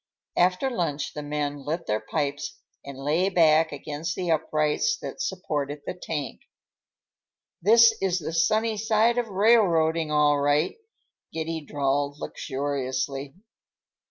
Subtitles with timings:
[0.35, 5.83] After lunch the men lit their pipes and lay back against the uprights that supported
[5.85, 6.41] the tank.
[7.61, 10.75] "This is the sunny side of railroading, all right,"
[11.31, 13.35] Giddy drawled luxuriously.